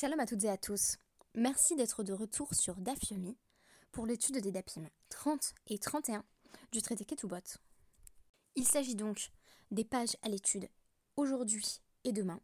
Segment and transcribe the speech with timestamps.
[0.00, 0.96] Shalom à toutes et à tous.
[1.34, 3.36] Merci d'être de retour sur Dafyomi
[3.92, 6.24] pour l'étude des Dapim 30 et 31
[6.72, 7.36] du traité Ketubot.
[8.56, 9.30] Il s'agit donc
[9.70, 10.70] des pages à l'étude
[11.16, 12.40] aujourd'hui et demain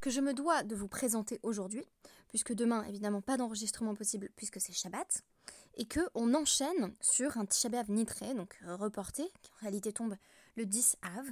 [0.00, 1.84] que je me dois de vous présenter aujourd'hui,
[2.26, 5.22] puisque demain, évidemment, pas d'enregistrement possible puisque c'est Shabbat,
[5.76, 10.16] et que on enchaîne sur un Tisha B'Av nitré, donc reporté, qui en réalité tombe
[10.56, 11.26] le 10 Av,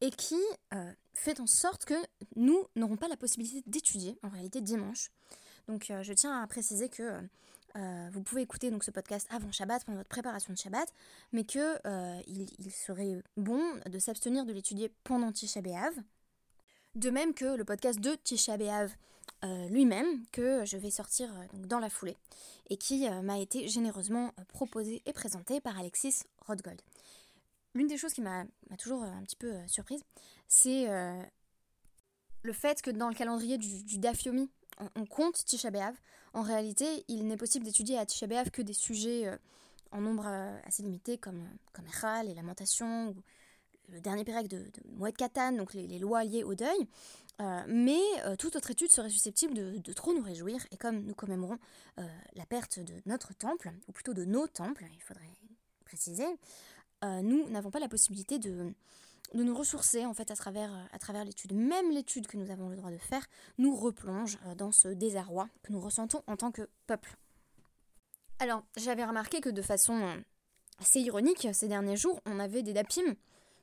[0.00, 0.40] et qui
[0.74, 1.94] euh, fait en sorte que
[2.36, 5.10] nous n'aurons pas la possibilité d'étudier en réalité dimanche.
[5.66, 7.20] Donc euh, je tiens à préciser que
[7.76, 10.92] euh, vous pouvez écouter donc ce podcast avant Shabbat, pendant votre préparation de Shabbat,
[11.32, 11.76] mais que
[12.26, 15.94] il, serait bon de s'abstenir de l'étudier pendant Tisha B'Av.
[16.94, 18.96] De même que le podcast de Tisha B'Av
[19.68, 22.16] lui-même, que je vais sortir dans la foulée,
[22.70, 26.80] et qui m'a été généreusement proposé et présenté par Alexis Rodgold.
[27.78, 28.44] L'une des choses qui m'a
[28.76, 30.02] toujours un petit peu surprise,
[30.48, 30.88] c'est
[32.42, 34.50] le fait que dans le calendrier du, du Dafyomi,
[34.96, 35.70] on, compte Tisha.
[36.34, 39.36] En réalité, il n'est possible d'étudier à Tisha B'Av que des sujets euh,
[39.90, 41.86] en nombre euh, assez limité, comme, comme
[42.24, 43.14] les lamentations, ou
[43.88, 46.88] le dernier pérec de, de Katan, donc les, lois liées au deuil.
[47.40, 48.00] Euh, mais
[48.38, 51.58] toute autre étude serait susceptible de, trop nous réjouir, et comme nous commémorons
[51.96, 55.24] la perte de notre temple, ou plutôt de nos temples, il faudrait
[55.84, 56.26] préciser,
[57.02, 58.72] nous n'avons pas la possibilité de,
[59.34, 61.52] de nous ressourcer en fait à travers, euh, à travers l'étude.
[61.52, 63.26] Même l'étude que nous avons le droit de faire
[63.58, 67.16] nous replonge euh, dans ce désarroi que nous ressentons en tant que peuple.
[68.38, 70.16] Alors, j'avais remarqué que de façon euh,
[70.78, 73.14] assez ironique, ces derniers jours, on avait des dapim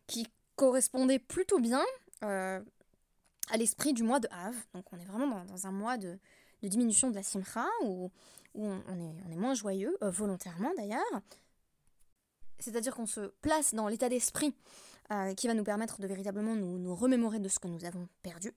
[0.08, 1.84] qui correspondaient plutôt bien
[2.22, 4.56] à l'esprit du mois de Av.
[4.74, 6.18] Donc on est vraiment dans, un mois de,
[6.64, 8.10] diminution de la simcha, où,
[8.56, 11.22] où on, est, on, est, moins joyeux, volontairement d'ailleurs.
[12.66, 14.56] C'est-à-dire qu'on se place dans l'état d'esprit
[15.12, 18.52] euh, qui va nous permettre de véritablement nous, remémorer de ce que nous avons perdu.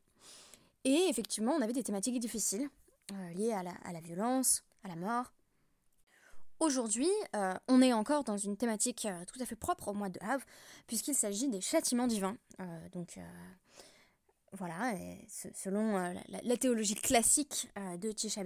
[0.85, 2.71] Et effectivement, on avait des thématiques difficiles
[3.13, 5.31] euh, liées à la, violence, à la mort.
[6.59, 10.19] Aujourd'hui, euh, on est encore dans une thématique tout à fait propre au mois de
[10.23, 10.47] Havre,
[10.87, 12.39] puisqu'il s'agit des châtiments divins.
[12.93, 13.19] donc
[14.53, 14.95] voilà,
[15.55, 17.69] selon la, théologie classique
[17.99, 18.41] de Tisha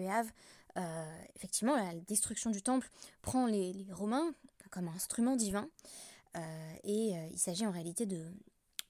[1.37, 2.91] effectivement, la destruction du temple
[3.23, 4.35] prend les Romains
[4.73, 5.69] comme instrument divin.
[6.37, 8.25] Euh, et euh, il s'agit en réalité de,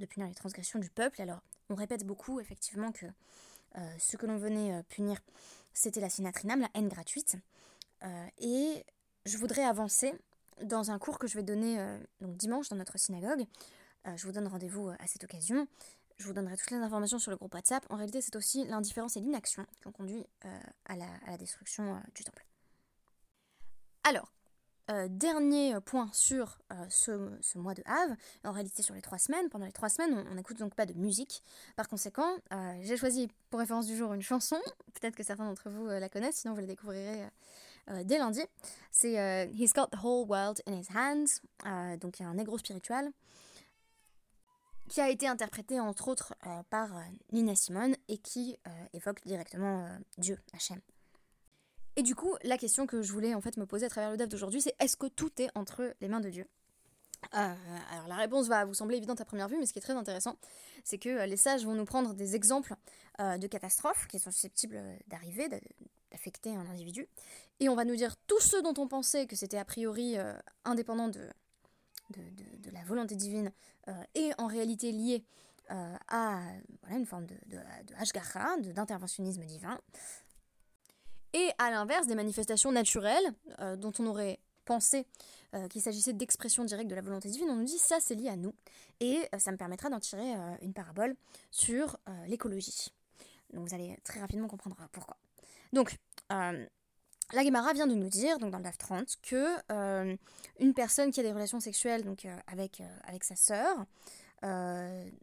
[0.09, 1.20] punir les transgressions du peuple.
[1.22, 3.06] Alors, on répète beaucoup, effectivement, que
[3.76, 5.20] euh, ce que l'on venait punir,
[5.75, 7.37] c'était la sinatrinam, la haine gratuite.
[8.38, 8.84] et
[9.25, 10.12] je voudrais avancer
[10.65, 11.78] dans un cours que je vais donner
[12.20, 13.47] donc dimanche dans notre synagogue.
[14.16, 15.69] je vous donne rendez-vous à cette occasion.
[16.19, 17.87] Je vous donnerai toutes les informations sur le groupe WhatsApp.
[17.91, 20.26] En réalité, c'est aussi l'indifférence et l'inaction qui ont conduit
[20.87, 22.44] à, la, destruction du temple.
[24.03, 24.32] Alors,
[24.91, 29.48] euh, dernier point sur euh, ce, mois de Havre, en réalité sur les trois semaines.
[29.48, 31.43] Pendant les trois semaines, on n'écoute donc pas de musique.
[31.76, 34.59] Par conséquent, euh, j'ai choisi pour référence du jour une chanson.
[34.94, 37.28] Peut-être que certains d'entre vous la connaissent, sinon vous la découvrirez
[38.04, 38.41] dès lundi.
[38.91, 43.10] C'est He's Got the Whole World in His Hands, donc un négro spirituel,
[44.88, 46.34] qui a été interprété entre autres
[46.70, 46.88] par
[47.32, 48.56] Nina Simone et qui
[48.93, 49.88] évoque directement
[50.19, 50.81] Dieu, Hachem.
[51.97, 54.16] Et du coup, la question que je voulais en fait me poser à travers le
[54.16, 56.47] DAF d'aujourd'hui, c'est est-ce que tout est entre les mains de Dieu?
[57.34, 57.54] Euh,
[57.92, 59.94] alors la réponse va vous sembler évidente à première vue, mais ce qui est très
[59.94, 60.36] intéressant,
[60.84, 62.75] c'est que euh, les sages vont nous prendre des exemples
[63.20, 65.48] euh, de catastrophes qui sont susceptibles d'arriver,
[66.10, 67.08] d'affecter un individu,
[67.60, 70.16] et on va nous dire tout ce dont on pensait que c'était a priori
[70.64, 71.20] indépendant de,
[72.10, 73.52] de, la volonté divine,
[74.14, 75.25] et en réalité lié
[75.69, 76.41] à
[76.91, 79.78] une forme de, de, d'interventionnisme divin,
[81.32, 85.06] et à l'inverse des manifestations naturelles euh, dont on aurait pensé
[85.54, 88.28] euh, qu'il s'agissait d'expression directe de la volonté divine, on nous dit ça c'est lié
[88.28, 88.54] à nous.
[89.00, 91.16] Et euh, ça me permettra d'en tirer une parabole
[91.50, 92.93] sur l'écologie.
[93.53, 95.16] Donc vous allez très rapidement comprendre pourquoi.
[95.72, 95.97] Donc,
[96.31, 100.16] la Gemara vient de nous dire, donc dans le DAF 30, que
[100.60, 103.84] une personne qui a des relations sexuelles donc, avec, avec sa sœur,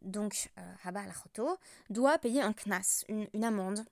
[0.01, 0.51] donc
[0.83, 1.13] Haba al
[1.89, 3.85] doit payer un knas, une, une amende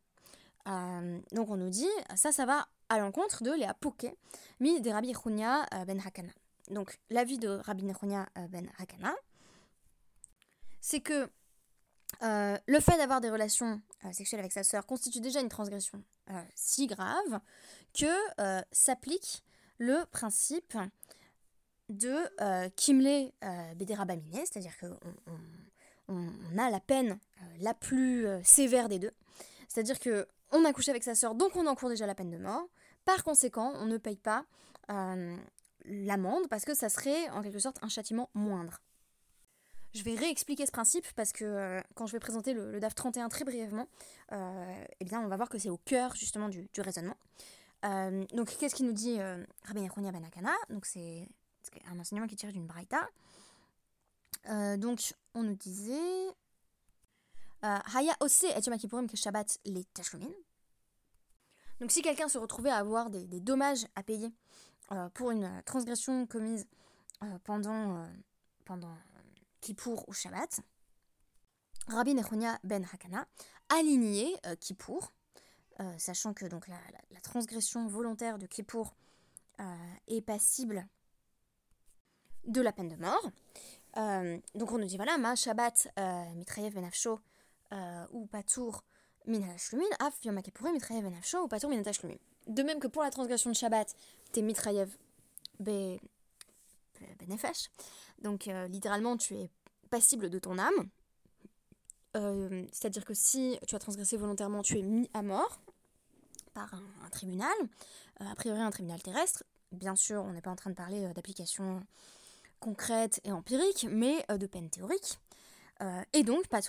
[0.68, 4.16] euh, donc on nous dit, ça, ça va à l'encontre de Léa Pouké,
[4.60, 6.32] mi de Rabbi Chunia euh, ben Hakana.
[6.70, 9.16] Donc l'avis de Rabbi Chunia euh, ben Hakana,
[10.82, 11.30] c'est que
[12.22, 13.82] le fait d'avoir des relations
[14.12, 16.02] sexuelles avec sa sœur constitue déjà une transgression
[16.56, 17.42] si grave
[17.94, 18.08] que
[18.72, 19.44] s'applique
[19.78, 20.78] le principe
[21.90, 22.16] de
[22.76, 23.32] Kimle
[23.76, 24.98] Bederabamine, c'est-à-dire qu'on
[26.08, 27.20] on, a la peine
[27.60, 29.14] la plus sévère des deux.
[29.68, 32.38] C'est-à-dire que on a couché avec sa sœur, donc on encourt déjà la peine de
[32.38, 32.68] mort.
[33.06, 34.46] Par conséquent, on ne paye pas
[34.92, 35.38] euh,
[35.86, 38.82] l'amende parce que ça serait en quelque sorte un châtiment moindre.
[39.94, 43.46] Je vais réexpliquer ce principe parce que quand je vais présenter le, DAF 31 très
[43.46, 43.88] brièvement,
[44.32, 47.16] eh bien on va voir que c'est au cœur justement du, raisonnement.
[48.34, 49.18] donc qu'est-ce qu'il nous dit
[49.64, 51.28] Rabbi Nechonia Ben Akana Donc c'est
[51.90, 53.08] un enseignement qui tire d'une braïta.
[54.78, 56.36] donc on nous disait
[57.62, 60.32] Haya ose et Shabbat les tashlumin.
[61.80, 64.32] Donc si quelqu'un se retrouvait à avoir des, dommages à payer
[64.92, 66.68] euh, pour une transgression commise
[67.24, 68.08] euh, pendant, euh,
[68.66, 68.96] pendant
[69.62, 70.62] Kippour ou Shabbat,
[71.88, 73.26] Rabbi Nechonia ben Hakana
[73.70, 75.14] a ligné Kippour,
[75.98, 78.94] sachant que donc, la, transgression volontaire de Kippour
[80.08, 80.86] est passible
[82.46, 83.32] de la peine de mort.
[84.56, 85.88] donc on nous dit voilà, ma Shabbat
[86.36, 87.20] mitrayev ben Afsho
[88.12, 88.84] ou Patour
[92.48, 93.94] de même que pour la transgression de Shabbat,
[94.32, 94.90] t'es mitrayev
[95.60, 97.70] benefesh.
[98.20, 99.50] Donc euh, littéralement, tu es
[99.90, 100.90] passible de ton âme.
[102.16, 105.60] Euh, c'est-à-dire que si tu as transgressé volontairement, tu es mis à mort
[106.54, 107.54] par un, tribunal,
[108.22, 109.44] euh, a priori un tribunal terrestre.
[109.72, 111.84] Bien sûr, on n'est pas en train de parler d'application
[112.60, 115.20] concrète et empirique, mais de peine théorique.
[116.14, 116.62] et donc, pas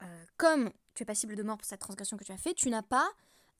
[0.00, 2.68] minatashlumin, comme tu es passible de mort pour cette transgression que tu as fait, tu
[2.70, 3.08] n'as pas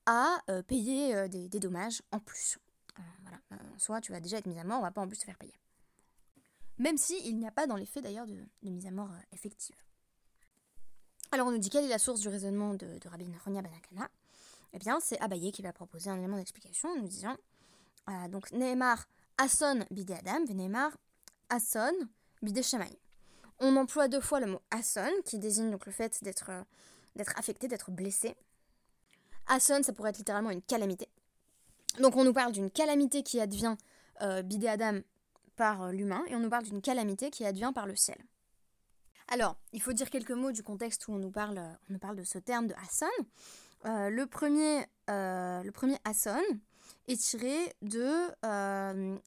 [0.06, 2.58] à euh, payer euh, des, dommages en plus.
[2.98, 3.38] Euh, voilà.
[3.78, 5.38] soit tu vas déjà être mis à mort, on va pas en plus te faire
[5.38, 5.54] payer.
[6.78, 9.76] Même si il n'y a pas dans les faits d'ailleurs de, mise à mort effective.
[11.32, 14.08] Alors on nous dit quelle est la source du raisonnement de, de Rabbi Nachonia Banakana?
[14.72, 17.36] Eh bien c'est Abaye qui va proposer un élément d'explication en nous disant
[18.30, 19.06] donc Nehemar
[19.38, 20.96] Ason bide Adam, Nehemar
[21.50, 21.92] Ason
[22.42, 22.98] bide Shamaï.
[23.60, 26.50] On emploie deux fois le mot Ason qui désigne le fait d'être
[27.16, 28.34] d'être affecté, d'être blessé.
[29.46, 31.08] Ason, ça pourrait être littéralement une calamité.
[31.98, 33.76] Donc on nous parle d'une calamité qui advient
[34.22, 35.00] euh, bidé Adam
[35.56, 38.18] par euh, l'humain et on nous parle d'une calamité qui advient par le ciel.
[39.28, 42.38] Alors, il faut dire quelques mots du contexte où on nous parle, euh, de ce
[42.38, 43.06] terme de Ason.
[43.84, 46.42] le, premier, le premier Ason
[47.08, 48.28] est tiré de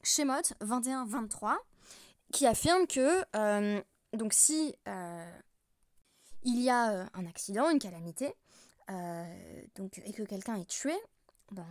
[0.02, 1.56] Shemot 21-23
[2.32, 3.24] qui affirme que
[4.16, 4.74] donc si
[6.44, 8.34] il y a euh, un accident, une calamité,
[8.90, 9.62] euh,
[10.04, 10.94] et que quelqu'un est tué
[11.50, 11.64] dans,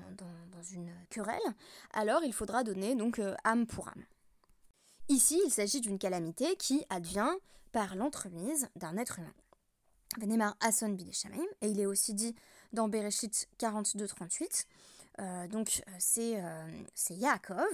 [0.72, 1.42] une querelle,
[1.92, 4.06] alors il faudra donner donc euh, âme pour âme.
[5.10, 7.32] Ici, il s'agit d'une calamité qui advient
[7.72, 9.34] par l'entremise d'un être humain.
[10.20, 12.36] Venemar Ason Bideshamaim, et il est aussi dit
[12.72, 14.66] dans Bereshit 42-38.
[15.50, 16.42] Donc c'est
[17.10, 17.70] Yaakov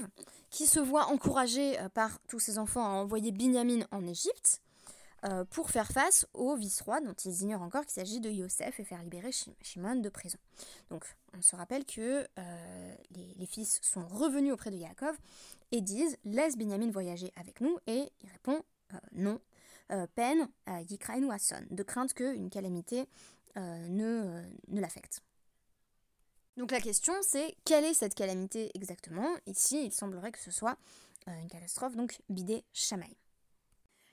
[0.50, 4.60] qui se voit encouragé par tous ses enfants à envoyer Binyamin en Égypte
[5.26, 8.84] euh, pour faire face au vice-roi dont ils ignorent encore qu'il s'agit de Yosef et
[8.84, 10.38] faire libérer Shimon de prison.
[10.88, 11.04] Donc
[11.36, 15.14] on se rappelle que euh, les, fils sont revenus auprès de Yaakov
[15.72, 18.62] et disent laisse Benjamin voyager avec nous et il répond
[18.94, 19.40] euh, non,
[20.14, 20.48] peine
[20.88, 23.08] Yikrainu Hasson, de crainte qu'une calamité
[23.56, 25.20] ne l'affecte.
[26.60, 29.34] Donc la question c'est quelle est cette calamité exactement?
[29.46, 30.76] Ici il semblerait que ce soit
[31.26, 33.16] une catastrophe, donc bidé Shamaï.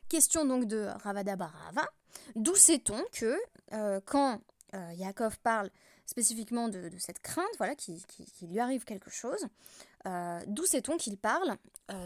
[0.08, 1.86] Question donc de Ravada Barava.
[2.38, 3.38] D'où sait-on que
[3.74, 4.40] euh, quand
[4.76, 5.70] euh, Yaakov parle
[6.06, 9.46] spécifiquement de, cette crainte, voilà, qu'il qui, lui arrive quelque chose,
[10.06, 11.58] euh, d'où sait-on qu'il parle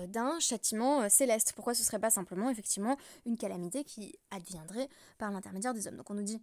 [0.07, 1.53] d'un châtiment céleste?
[1.53, 2.97] Pourquoi ce serait pas simplement effectivement
[3.27, 4.89] une calamité qui adviendrait
[5.19, 5.97] par l'intermédiaire des hommes?
[5.97, 6.41] Donc on nous dit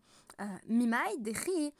[0.69, 1.73] Mimai dechi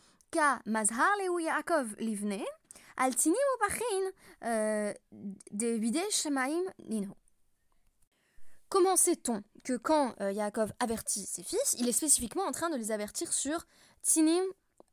[8.69, 12.77] Comment sait-on que quand euh, Yaakov avertit ses fils, il est spécifiquement en train de
[12.77, 13.67] les avertir sur
[14.03, 14.43] Tinim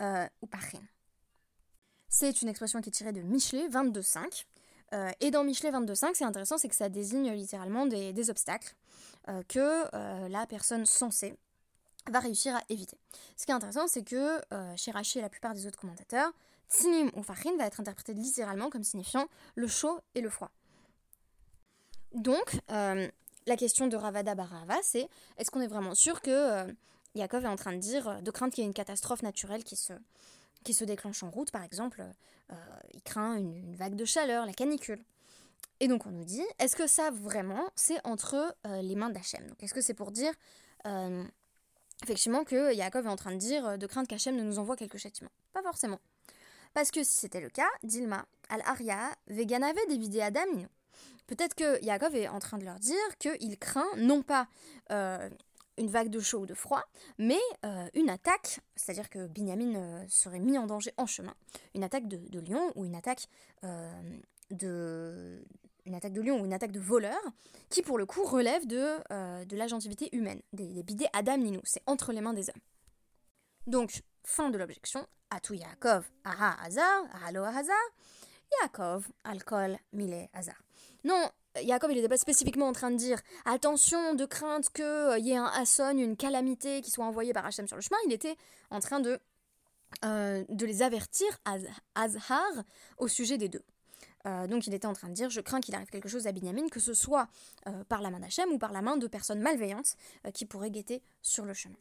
[0.02, 0.82] euh, ou Pachin
[2.08, 4.46] C'est une expression qui est tirée de Michelet 22.5.
[4.94, 8.76] Euh, et dans Michelet 22.5, c'est intéressant, c'est que ça désigne littéralement des, obstacles
[9.48, 11.36] que la personne censée
[12.10, 12.98] va réussir à éviter.
[13.36, 14.40] Ce qui est intéressant, c'est que
[14.76, 16.32] chez Rachi et la plupart des autres commentateurs,
[16.68, 20.52] Tinim ou Fachin va être interprété littéralement comme signifiant le chaud et le froid.
[22.14, 22.60] Donc,
[23.48, 25.08] la question de Ravada Barava, c'est
[25.38, 26.74] est-ce qu'on est vraiment sûr que euh,
[27.14, 29.64] Yaakov est en train de dire, euh, de craindre qu'il y ait une catastrophe naturelle
[29.64, 29.94] qui se,
[30.64, 32.04] qui se déclenche en route, par exemple,
[32.52, 32.56] euh,
[32.94, 35.04] il craint une, vague de chaleur, la canicule.
[35.80, 39.44] Et donc on nous dit, est-ce que ça vraiment, c'est entre les mains d'Hachem?
[39.60, 40.32] Est-ce que c'est pour dire,
[42.04, 44.98] effectivement, que Yaakov est en train de dire de craindre qu'Hachem ne nous envoie quelques
[44.98, 46.00] châtiments Pas forcément.
[46.74, 50.68] Parce que si c'était le cas, Dilma, Al-Aria, Veganave des Adam,
[51.28, 54.48] Peut-être que Yaakov est en train de leur dire qu'il craint non pas
[54.92, 55.30] euh,
[55.78, 56.84] une vague de chaud ou de froid,
[57.18, 61.34] mais euh, une attaque, c'est-à-dire que Binyamin euh, serait mis en danger en chemin,
[61.74, 63.28] une attaque de, lion ou une attaque
[64.52, 65.44] de,
[65.86, 67.20] une attaque de lion ou une attaque de voleur,
[67.70, 71.82] qui pour le coup relève de, euh, de l'agentivité humaine, des, bidets Adam Ninou, c'est
[71.86, 72.62] entre les mains des hommes.
[73.68, 77.76] Donc, fin de l'objection, Atu Yaakov, Aha Hazar, Ahalo Hazar,
[78.62, 80.56] Yaakov, Alcool, Mile Hazar.
[81.04, 81.30] Non,
[81.62, 85.32] Yaakov, il n'était pas spécifiquement en train de dire attention de crainte qu'il euh, y
[85.32, 87.98] ait un Hasson, une calamité qui soit envoyée par Hachem sur le chemin.
[88.08, 88.36] Il était
[88.72, 89.20] en train de,
[90.04, 91.28] euh, de les avertir,
[91.96, 92.64] Azhar,
[92.98, 93.64] au sujet des deux.
[94.26, 96.32] Euh, donc il était en train de dire je crains qu'il arrive quelque chose à
[96.32, 97.28] Binyamin, que ce soit
[97.90, 99.96] par la main d'Hachem ou par la main de personnes malveillantes
[100.34, 101.78] qui pourraient guetter sur le chemin.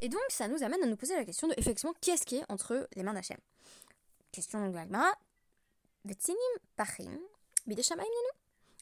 [0.00, 2.44] Et donc ça nous amène à nous poser la question de effectivement qu'est-ce qui est
[2.48, 3.38] entre les mains d'Hachem?
[4.32, 4.72] Question de
[7.66, 8.04] bideshamaim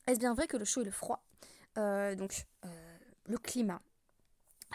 [0.07, 1.23] est-ce bien vrai que le chaud et le froid,
[1.79, 3.81] euh, donc euh, le climat,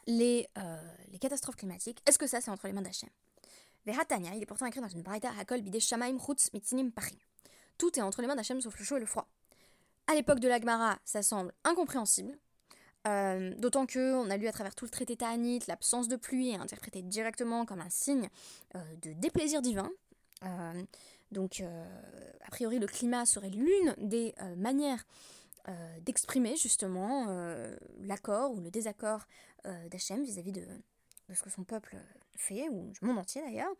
[0.07, 0.77] les, euh,
[1.21, 3.09] catastrophes climatiques, est-ce que ça c'est entre les mains d'Hachem?
[3.85, 7.15] Il est pourtant écrit dans une braïta Hakol Bide Shamaim Chutz Mitzinim Pachim.
[7.81, 9.27] Tout est entre les mains d'Hachem sauf le chaud et le froid.
[10.05, 12.37] À l'époque de l'Agmara, ça semble incompréhensible.
[13.05, 16.57] D'autant que on a lu à travers tout le traité Ta'anit, l'absence de pluie est
[16.57, 18.29] interprétée directement comme un signe
[18.75, 19.89] de déplaisir divin.
[21.31, 21.85] Donc, euh,
[22.45, 25.03] a priori, le climat serait l'une des euh, manières
[25.67, 27.25] euh, d'exprimer justement
[28.01, 29.21] l'accord ou le désaccord
[29.89, 30.51] d'Hachem vis-à-vis
[31.31, 31.97] de, ce que son peuple
[32.35, 33.71] fait, ou du monde entier d'ailleurs.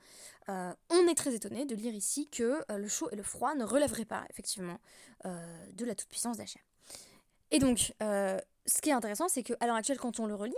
[0.47, 4.05] on est très étonné de lire ici que le chaud et le froid ne relèveraient
[4.05, 4.79] pas, effectivement,
[5.23, 6.61] de la toute-puissance d'Hachem.
[7.51, 10.55] Et donc, ce qui est intéressant, c'est qu'à l'heure actuelle, quand on le relit,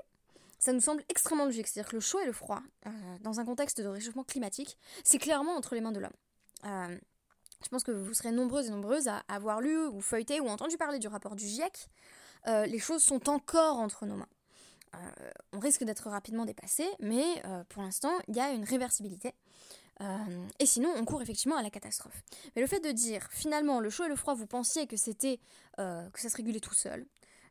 [0.59, 1.67] ça nous semble extrêmement logique.
[1.67, 2.61] C'est-à-dire que le chaud et le froid,
[3.21, 6.13] dans un contexte de réchauffement climatique, c'est clairement entre les mains de l'homme.
[6.65, 6.97] Euh,
[7.63, 10.77] je pense que vous serez nombreuses et nombreuses à avoir lu ou feuilleté ou entendu
[10.77, 11.89] parler du rapport du GIEC.
[12.47, 14.27] Euh, les choses sont encore entre nos mains.
[14.93, 19.33] Euh, on risque d'être rapidement dépassé, mais pour l'instant, il y a une réversibilité.
[20.59, 22.23] et sinon, on court effectivement à la catastrophe.
[22.55, 25.39] Mais le fait de dire, finalement, le chaud et le froid, vous pensiez que c'était
[25.77, 27.05] que ça se régulait tout seul,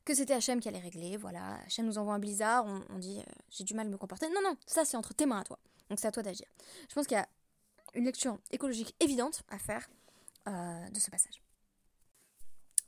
[0.05, 3.21] que c'était Hachem qui allait régler, voilà, Hachem nous envoie un blizzard, on, dit
[3.51, 4.29] j'ai du mal à me comporter.
[4.29, 5.59] Non, non, ça c'est entre tes mains à toi.
[5.89, 6.47] Donc c'est à toi d'agir.
[6.89, 7.29] Je pense qu'il y a
[7.95, 9.89] une lecture écologique évidente à faire
[10.49, 11.42] euh, de ce passage.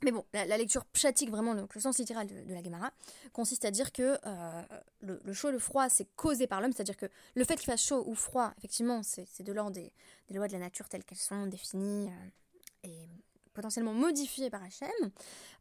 [0.05, 2.91] Mais bon, la, lecture pchatique, vraiment, le, sens littéral de, la Gemara,
[3.33, 4.61] consiste à dire que euh,
[5.01, 7.81] le, chaud et le froid, c'est causé par l'homme, c'est-à-dire que le fait qu'il fasse
[7.81, 9.91] chaud ou froid, effectivement, c'est de l'ordre des,
[10.29, 12.11] lois de la nature telles qu'elles sont définies
[12.85, 12.89] euh,
[13.55, 14.61] potentiellement modifié par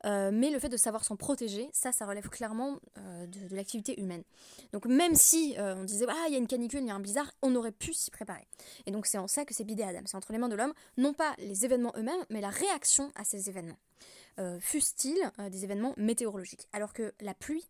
[0.04, 3.98] euh, mais le fait de savoir s'en protéger, ça, ça relève clairement euh, de, l'activité
[4.00, 4.22] humaine.
[4.72, 6.94] Donc même si euh, on disait, ah, il y a une canicule, il y a
[6.94, 8.46] un blizzard, on aurait pu s'y préparer.
[8.86, 10.74] Et donc c'est en ça que c'est bidé Adam, c'est entre les mains de l'homme,
[10.98, 13.78] non pas les événements eux-mêmes, mais la réaction à ces événements.
[14.58, 16.66] Fussent-ils des événements météorologiques?
[16.72, 17.64] Alors que la pluie,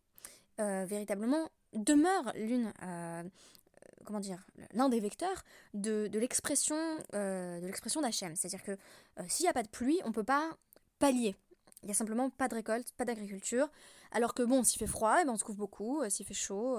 [0.59, 2.73] véritablement, demeure l'une
[4.04, 6.76] comment dire, l'un des vecteurs de, l'expression
[7.14, 8.37] euh, de l'expression d'Hachem.
[8.37, 10.56] C'est-à-dire que euh, s'il n'y a pas de pluie, on ne peut pas
[10.99, 11.34] pallier.
[11.82, 13.68] Il n'y a simplement pas de récolte, pas d'agriculture.
[14.12, 16.02] Alors que bon, s'il fait froid, eh ben, on se couvre beaucoup.
[16.02, 16.78] Euh, s'il fait chaud,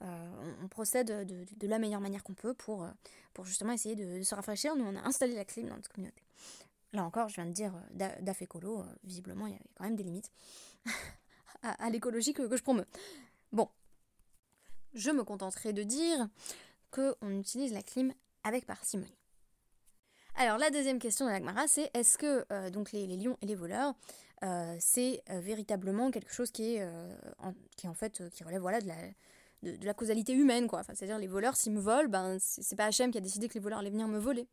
[0.00, 2.86] on, procède de, la meilleure manière qu'on peut pour,
[3.34, 4.76] pour justement essayer de, se rafraîchir.
[4.76, 6.22] Nous, on a installé la clim dans notre communauté.
[6.92, 10.04] Là encore, je viens de dire d'AF écolo, visiblement, il y avait quand même des
[10.04, 10.30] limites
[11.62, 12.86] à, l'écologie que, que je promeux.
[13.52, 13.68] Bon,
[14.98, 16.28] je me contenterai de dire
[16.90, 18.12] qu'on utilise la clim
[18.44, 19.14] avec parcimonie.
[20.34, 23.54] Alors la deuxième question de l'Agmara, c'est est-ce que euh, donc les, lions et les
[23.54, 23.94] voleurs,
[24.44, 26.88] euh, c'est euh, véritablement quelque chose qui est,
[27.76, 28.96] qui en fait qui relève voilà de la,
[29.62, 30.82] de, la causalité humaine quoi.
[30.84, 33.60] C'est-à-dire les voleurs s'ils me volent, ben c'est pas Hachem qui a décidé que les
[33.60, 34.46] voleurs allaient venir me voler.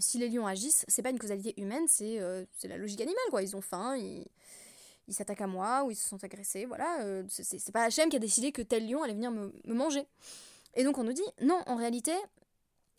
[0.00, 2.18] si les lions agissent, c'est pas une causalité humaine, c'est
[2.64, 3.42] la logique animale quoi.
[3.42, 4.26] Ils ont faim, ils
[5.08, 6.66] ils s'attaquent à moi ou ils se sont agressés.
[6.66, 10.06] Voilà, euh, c'est pas Hachem qui a décidé que tel lion allait venir me, manger.
[10.74, 12.12] Et donc on nous dit, non, en réalité,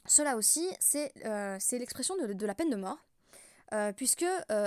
[0.05, 2.97] cela aussi, c'est euh, l'expression de, la peine de mort,
[3.73, 4.25] euh, puisque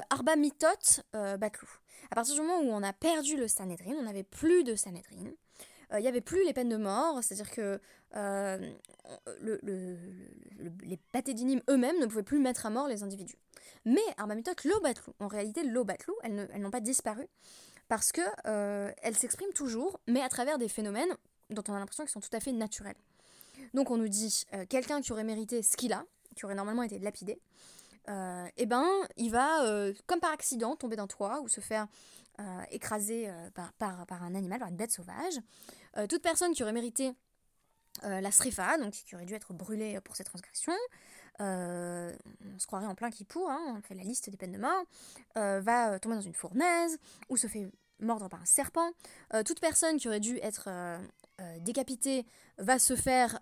[0.09, 1.69] Arba Mitot Batlou.
[2.11, 5.33] À partir du moment où on a perdu le Sanhedrin, on n'avait plus de Sanhedrin,
[5.95, 7.81] il n'y avait plus les peines de mort, c'est-à-dire que
[8.15, 9.99] le,
[10.85, 13.37] les patédinim eux-mêmes ne pouvaient plus mettre à mort les individus.
[13.85, 17.27] Mais Armamitot, l'Obatlou, en réalité, l'Obatlou, elles, elles n'ont pas disparu
[17.93, 21.15] parce que euh, elles s'expriment toujours, mais à travers des phénomènes
[21.51, 22.97] dont on a l'impression qu'ils sont tout à fait naturels.
[23.75, 26.85] Donc on nous dit euh, quelqu'un qui aurait mérité ce qu'il a, qui aurait normalement
[26.85, 27.39] été lapidé,
[28.09, 28.87] euh, eh ben
[29.19, 29.63] il va,
[30.07, 31.87] comme par accident, tomber d'un toit ou se faire
[32.71, 35.35] écraser par, par, par, un animal, par une bête sauvage.
[36.09, 37.13] toute personne qui aurait mérité
[38.03, 40.73] la srifa, donc qui aurait dû être brûlée pour cette transgression,
[41.41, 42.13] euh,
[42.55, 44.59] on se croirait en plein qui pour, hein, on fait la liste des peines de
[44.59, 44.85] mort,
[45.37, 46.99] euh, va tomber dans une fournaise
[47.29, 47.71] ou se fait
[48.01, 48.91] mordre par un serpent.
[49.35, 50.69] Euh, toute personne qui aurait dû être
[51.61, 52.25] décapité
[52.59, 53.39] va se faire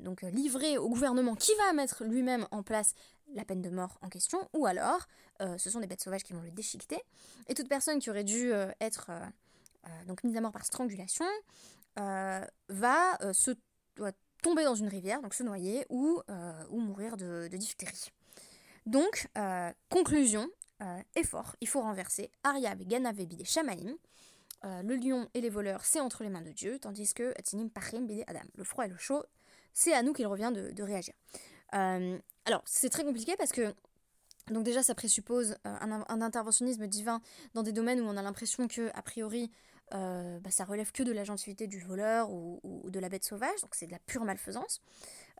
[0.00, 2.94] donc livrer au gouvernement qui va mettre lui-même en place
[3.34, 5.06] la peine de mort en question, ou alors
[5.40, 7.00] ce sont des bêtes sauvages qui vont le déchiqueter,
[7.48, 9.10] et toute personne qui aurait dû être
[10.06, 11.24] donc mise à mort par strangulation
[11.96, 13.52] va se
[14.42, 16.20] tomber dans une rivière, donc se noyer, ou,
[16.70, 18.10] ou mourir de, de diphtérie.
[18.86, 19.28] Donc,
[19.88, 20.48] conclusion,
[21.14, 23.96] effort, il faut renverser Ariab et Ganav des Shamaim,
[24.64, 27.68] euh, le lion et les voleurs, c'est entre les mains de Dieu, tandis que Atinim
[27.68, 29.24] Pachim Bide Adam, le froid et le chaud,
[29.72, 31.14] c'est à nous qu'il revient de, réagir.
[31.74, 33.74] Euh, alors, c'est très compliqué parce que,
[34.50, 37.20] donc déjà, ça présuppose euh, un, interventionnisme divin
[37.54, 39.50] dans des domaines où on a l'impression que, a priori,
[39.90, 43.86] bah, ça relève que de l'agentivité du voleur ou, de la bête sauvage, donc c'est
[43.86, 44.80] de la pure malfaisance.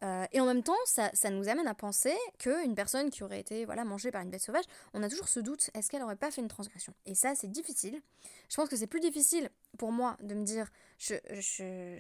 [0.03, 3.65] Euh, et en même temps, ça, nous amène à penser qu'une personne qui aurait été
[3.65, 6.31] voilà, mangée par une bête sauvage, on a toujours ce doute, est-ce qu'elle n'aurait pas
[6.31, 6.93] fait une transgression?
[7.07, 8.01] Et ça, c'est difficile.
[8.49, 9.49] Je pense que c'est plus difficile
[9.79, 11.97] pour moi de me dire, je, je,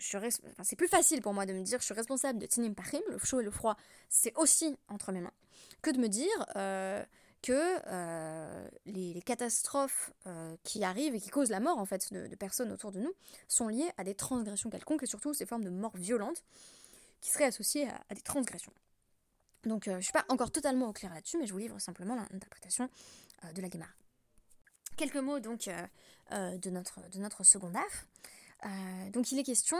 [0.62, 3.18] c'est plus facile pour moi de me dire, je suis responsable de Tinim Pachim, le
[3.18, 3.76] chaud et le froid,
[4.08, 5.32] c'est aussi entre mes mains,
[5.80, 7.02] que de me dire euh,
[7.42, 10.12] que euh, les, catastrophes
[10.62, 13.12] qui arrivent et qui causent la mort en fait de, personnes autour de nous
[13.48, 16.44] sont liées à des transgressions quelconques et surtout ces formes de mort violentes
[17.22, 18.72] qui seraient associées à, des transgressions.
[19.64, 21.78] Donc euh, je ne suis pas encore totalement au clair là-dessus, mais je vous livre
[21.78, 22.90] simplement l'interprétation
[23.44, 23.90] euh, de la Gemara.
[24.96, 28.06] Quelques mots donc euh, de, notre, de notre second DAF.
[29.12, 29.78] donc il est question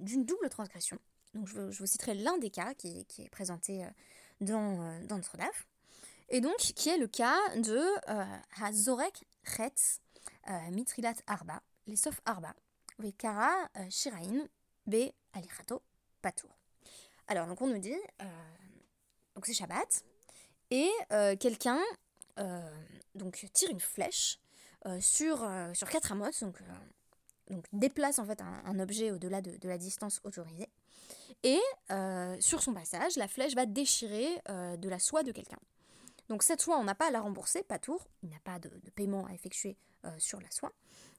[0.00, 0.98] d'une double transgression.
[1.34, 3.84] Donc je, vous citerai l'un des cas qui, est présenté
[4.40, 5.66] dans, dans, notre DAF.
[6.28, 7.82] Et donc qui est le cas de
[8.62, 10.00] Hazorek Chetz
[10.70, 12.54] Mitrilat Arba, les Sof Arba,
[12.98, 13.52] Vekara
[13.90, 14.46] Shirain
[14.86, 15.82] Be Alichato
[16.32, 16.50] tour.
[17.28, 18.24] Alors, donc on nous dit, euh,
[19.34, 20.04] donc c'est Shabbat,
[20.70, 21.82] et euh, quelqu'un euh,
[23.14, 24.38] donc tire une flèche
[25.00, 26.58] sur, sur quatre amotes, donc,
[27.50, 30.68] donc déplace en fait un, objet au-delà de, la distance autorisée,
[31.42, 31.60] et
[32.40, 35.58] sur son passage, la flèche va déchirer de la soie de quelqu'un.
[36.28, 38.58] Donc cette soie, on n'a pas à la rembourser, pas tour, il n'y a pas
[38.58, 39.76] de, de, paiement à effectuer
[40.18, 40.72] sur la soie,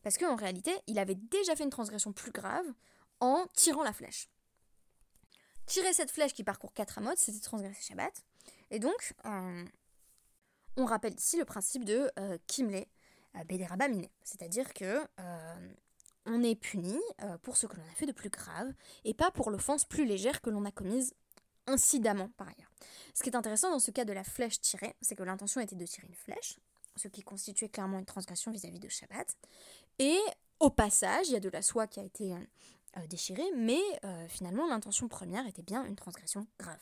[0.04, 2.66] parce qu'en réalité, il avait déjà fait une transgression plus grave
[3.20, 4.30] en tirant la flèche.
[5.68, 8.24] Tirer cette flèche qui parcourt 4 amotes, c'était transgresser Shabbat.
[8.72, 9.66] Et donc, euh,
[10.78, 12.86] on rappelle ici le principe de euh, Kimle
[13.36, 15.74] euh, c'est-à-dire que euh,
[16.26, 16.98] on est puni
[17.44, 18.74] pour ce que l'on a fait de plus grave
[19.06, 21.14] et pas pour l'offense plus légère que l'on a commise
[21.68, 22.72] incidemment par ailleurs.
[23.14, 25.76] Ce qui est intéressant dans ce cas de la flèche tirée, c'est que l'intention était
[25.76, 26.60] de tirer une flèche,
[26.96, 29.38] ce qui constituait clairement une transgression vis-à-vis -vis de Shabbat.
[30.00, 30.20] Et
[30.60, 32.36] au passage, il y a de la soie qui a été
[32.98, 36.80] euh, déchiré, mais euh, finalement l'intention première était bien une transgression grave.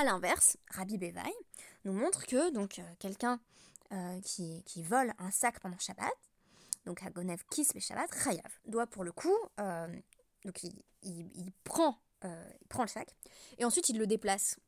[0.00, 1.32] A l'inverse, Rabbi Bevaï
[1.84, 3.40] nous montre que donc euh, quelqu'un
[4.22, 6.12] qui, qui, vole un sac pendant Shabbat,
[6.84, 9.34] donc à Gonev Kis Shabbat, Chayav, doit pour le coup,
[10.44, 13.08] donc il, il, prend, il prend le sac,
[13.56, 14.58] et ensuite il le déplace.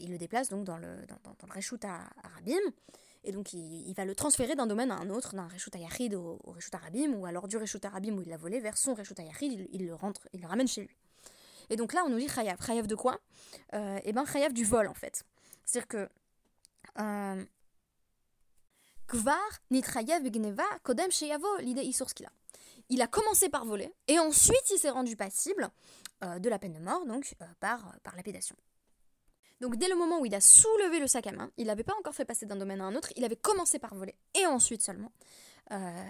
[0.00, 2.60] il le déplace donc dans le, dans, le Reshut à, à Rabim,
[3.24, 6.38] et donc il, va le transférer d'un domaine à un autre, d'un Reshut Ayahid au,
[6.44, 9.18] au Reshut Arabim, ou alors du Reshut Arabim où il l'a volé vers son Reshut
[9.18, 10.96] Ayahid, il, il, le rentre, il le ramène chez lui.
[11.70, 12.58] Et donc là on nous dit Chayav.
[12.64, 13.18] Chayav de quoi
[13.74, 15.24] euh, Eh bien Chayav du vol en fait.
[15.64, 16.08] C'est-à-dire que...
[16.98, 17.44] Euh,
[20.82, 21.10] kodem
[21.60, 22.32] l'idée qu'il a.
[22.88, 25.70] Il a commencé par voler et ensuite il s'est rendu passible
[26.24, 28.56] euh, de la peine de mort, donc par, par lapidation.
[29.60, 31.94] Donc dès le moment où il a soulevé le sac à main, il n'avait pas
[31.98, 34.82] encore fait passer d'un domaine à un autre, il avait commencé par voler, et ensuite
[34.82, 35.12] seulement,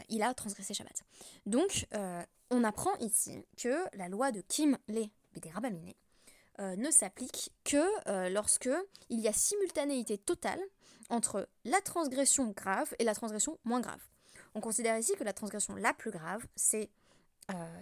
[0.09, 1.03] il a transgressé Shabbat.
[1.45, 1.87] Donc
[2.53, 4.77] on apprend ici que la loi de Kim
[5.35, 5.93] Le Bederabamine
[6.61, 8.71] euh, ne s'applique que lorsque
[9.09, 10.61] il y a simultanéité totale
[11.09, 14.01] entre la transgression grave et la transgression moins grave.
[14.55, 16.91] On considère ici que la transgression la plus grave, c'est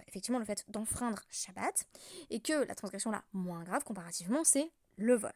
[0.07, 1.85] effectivement le fait d'enfreindre Shabbat,
[2.29, 5.31] et que la transgression la moins grave, comparativement, c'est le vol.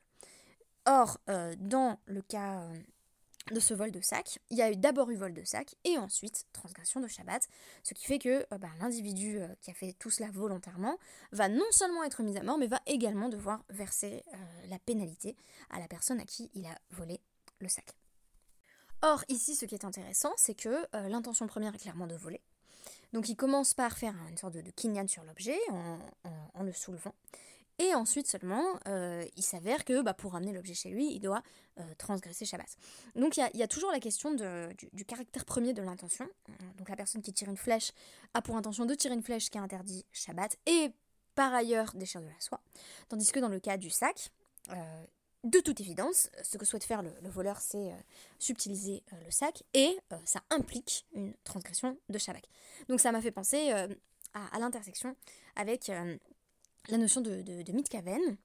[0.86, 2.74] Or, euh, dans le cas euh,
[3.52, 6.46] de ce vol de sac, il y a d'abord eu vol de sac et ensuite
[6.52, 7.48] transgression de Shabbat,
[7.84, 10.98] ce qui fait que euh, bah, l'individu qui a fait tout cela volontairement
[11.32, 14.24] va non seulement être mis à mort, mais va également devoir verser
[14.70, 15.36] la pénalité
[15.70, 17.20] à la personne à qui il a volé
[17.60, 17.96] le sac.
[19.02, 22.42] Or, ici, ce qui est intéressant, c'est que l'intention première est clairement de voler.
[23.14, 27.16] Donc, il commence par faire une sorte de, de sur l'objet en, le soulevant.
[27.78, 31.44] Et ensuite seulement, euh, il s'avère que bah, pour ramener l'objet chez lui, il doit
[31.80, 32.78] euh, transgresser Shabbat.
[33.16, 36.28] Donc il y, a toujours la question du, caractère premier de l'intention.
[36.78, 37.92] Donc la personne qui tire une flèche
[38.34, 40.92] a pour intention de tirer une flèche qui interdit Shabbat et
[41.36, 42.62] par ailleurs déchire de la soie.
[43.10, 44.32] Tandis que dans le cas du sac,
[44.70, 45.06] euh,
[45.44, 47.92] de toute évidence, ce que souhaite faire le, voleur, c'est
[48.40, 52.44] subtiliser le sac et ça implique une transgression de Shabbat.
[52.88, 53.70] Donc ça m'a fait penser
[54.34, 55.16] à, l'intersection
[55.56, 55.92] avec
[56.90, 58.38] la notion de, de, mitkaven,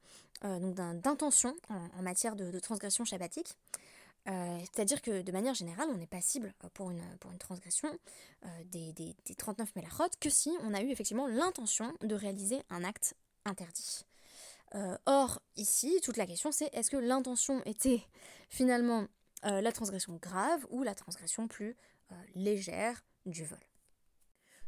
[0.43, 3.57] donc d'intention en, matière de, transgression shabbatique.
[4.27, 7.89] C'est-à-dire que de manière générale, on n'est passible pour une, pour une transgression
[8.67, 12.85] des, des, des 39 melachot que si on a eu effectivement l'intention de réaliser un
[12.85, 14.05] acte interdit.
[14.75, 18.03] Euh, or, ici, toute la question c'est est-ce que l'intention était
[18.49, 19.07] finalement
[19.45, 21.77] euh, la transgression grave ou la transgression plus
[22.13, 23.59] euh, légère du vol?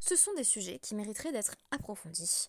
[0.01, 2.49] Ce sont des sujets qui mériteraient d'être approfondis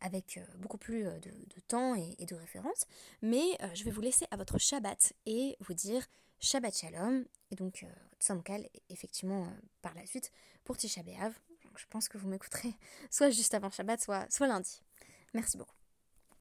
[0.00, 2.86] avec beaucoup plus de, temps et, de références,
[3.22, 6.06] mais je vais vous laisser à votre Shabbat et vous dire
[6.40, 7.84] Shabbat Shalom, et donc
[8.20, 9.48] Tzomkal effectivement
[9.80, 10.32] par la suite
[10.64, 11.32] pour Tisha B'Av.
[11.76, 12.74] Je pense que vous m'écouterez
[13.10, 14.82] soit juste avant Shabbat, soit, soit lundi.
[15.34, 15.81] Merci beaucoup.